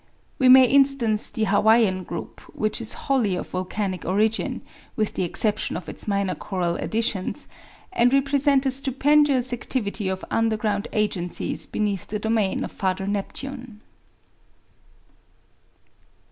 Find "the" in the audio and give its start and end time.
1.29-1.43, 5.13-5.21, 12.07-12.17